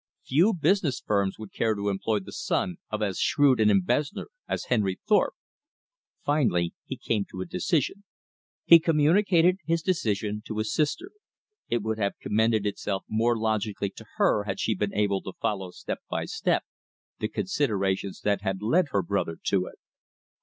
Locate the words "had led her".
18.41-19.03